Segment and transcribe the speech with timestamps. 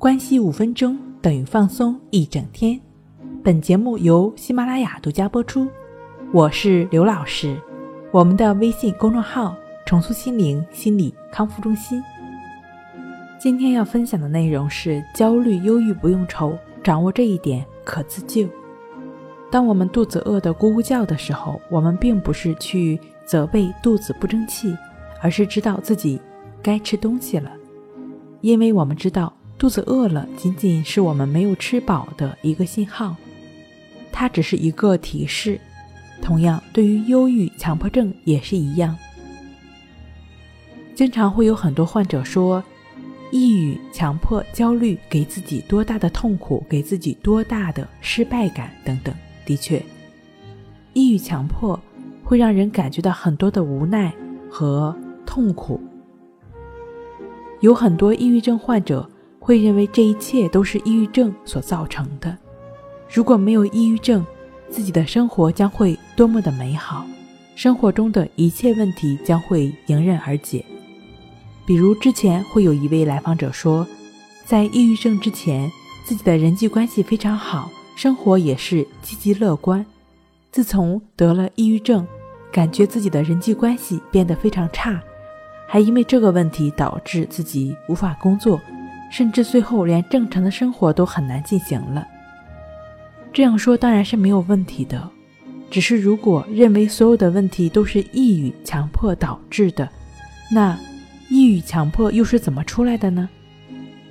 [0.00, 2.80] 关系五分钟等于放松一整天。
[3.44, 5.68] 本节目由喜马拉雅独家播出。
[6.32, 7.60] 我是刘老师，
[8.10, 12.02] 我们的微信公众号“重塑心灵心理康复中心”。
[13.38, 18.48] 今天要分享的内容是：焦虑、忧郁不用愁，掌握这一点可自救。
[19.50, 24.74] 当我们肚子饿得咕咕叫的时候，我们并不是去责备肚子不争气，
[25.20, 26.18] 而是知道自己
[26.62, 27.52] 该吃东西了。
[28.40, 33.14] 因为我们知道，肚子饿了仅仅是我们没有吃饱的一个信号，
[34.10, 35.60] 它只是一个提示。
[36.22, 38.96] 同样，对于忧郁、强迫症也是一样。
[40.94, 42.64] 经常会有很多患者说，
[43.30, 49.14] 抑郁、强迫、焦虑给自己多大的痛苦，给自己多大的失败感等等。
[49.44, 49.82] 的确，
[50.94, 51.78] 抑郁、强迫
[52.24, 54.10] 会让人感觉到很多的无奈
[54.50, 54.96] 和
[55.26, 55.78] 痛苦。
[57.60, 59.09] 有很多抑郁症患者
[59.50, 62.38] 会认为这一切都是抑郁症所造成的。
[63.12, 64.24] 如果没有抑郁症，
[64.68, 67.04] 自己的生活将会多么的美好，
[67.56, 70.64] 生活中的一切问题将会迎刃而解。
[71.66, 73.84] 比如之前会有一位来访者说，
[74.44, 75.68] 在抑郁症之前，
[76.04, 79.84] 自己的人际关系非常好，生活也是积极乐观。
[80.52, 82.06] 自从得了抑郁症，
[82.52, 85.02] 感觉自己的人际关系变得非常差。
[85.66, 88.60] 还因为这个问题导致自己无法工作，
[89.10, 92.06] 甚至最后连正常的生活都很难进行了。
[93.32, 95.08] 这样说当然是没有问题的，
[95.70, 99.88] 只是如果认为所有的问题都是抑郁强迫导致的，
[100.50, 100.78] 那
[101.28, 103.28] 抑郁强迫又是怎么出来的呢？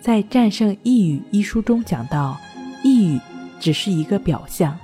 [0.00, 2.36] 在《战胜抑郁》一书中讲到，
[2.82, 3.20] 抑郁
[3.58, 4.78] 只是一个表象，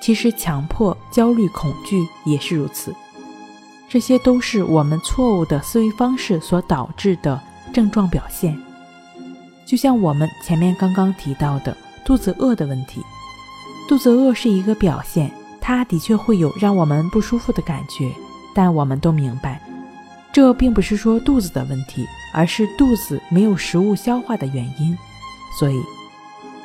[0.00, 2.94] 其实强迫、焦虑、恐惧也是如此。
[3.88, 7.42] 这些都是我们错误的思维方式所导致的
[7.78, 8.60] 症状表现，
[9.64, 13.00] 就像我们前面刚刚提到的肚子饿的问题。
[13.88, 15.30] 肚子饿是一个表现，
[15.60, 18.10] 它的确会有让我们不舒服的感觉，
[18.52, 19.62] 但我们都明白，
[20.32, 22.04] 这并不是说肚子的问题，
[22.34, 24.98] 而是肚子没有食物消化的原因。
[25.56, 25.80] 所以，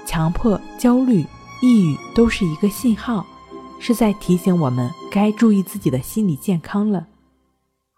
[0.07, 1.23] 强迫、焦虑、
[1.61, 3.23] 抑郁都是一个信号，
[3.79, 7.05] 是在提醒我们该注意自己的心理健康了。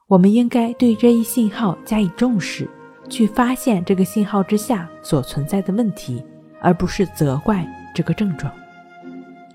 [0.08, 2.70] 我们应该对这一信号加以重视，
[3.10, 6.24] 去发现这个信号之下所存在的问题，
[6.60, 8.52] 而不是责怪这个症状。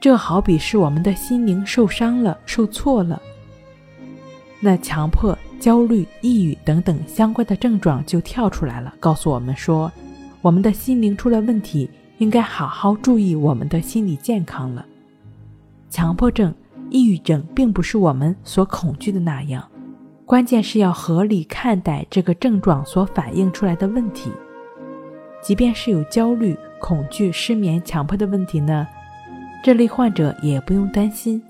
[0.00, 3.20] 这好比是我们的心灵受伤了、受挫了，
[4.60, 9.92] 那强迫、焦虑、抑郁等等相关的症状就跳出来了，告诉我们说，
[10.40, 14.86] 我们的心灵出了问题，应该好好注意我们的心理健康了。
[15.90, 16.54] 强迫症、
[16.88, 19.69] 抑郁症并不是我们所恐惧的那样。
[20.30, 24.30] 关键是要合理看待这个症状所反映出来的问题，
[25.42, 28.86] 即便是有焦虑、恐惧、失眠、强迫的问题呢，
[29.60, 31.42] 这类患者也不用担心。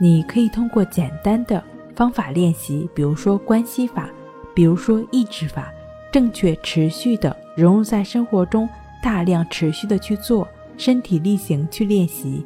[0.00, 1.62] 你可以通过简单的
[1.94, 4.10] 方法练习，比如说关系法，
[4.52, 5.72] 比如说抑制法，
[6.10, 8.68] 正确持续的融入在生活中，
[9.00, 12.44] 大量持续的去做，身体力行去练习，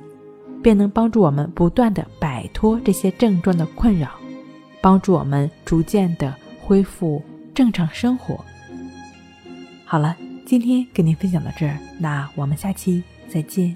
[0.63, 4.11] 便能帮助我们不断的摆脱这些症状的困扰。
[4.83, 7.23] 帮助我们逐渐的恢复
[7.55, 8.45] 正常生活。
[9.87, 13.75] 好了，今天跟您分享到这儿，那我们下期再见。